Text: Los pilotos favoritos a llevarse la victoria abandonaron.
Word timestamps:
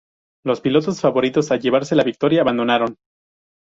Los 0.43 0.61
pilotos 0.61 0.99
favoritos 0.99 1.51
a 1.51 1.57
llevarse 1.57 1.95
la 1.95 2.03
victoria 2.03 2.41
abandonaron. 2.41 2.95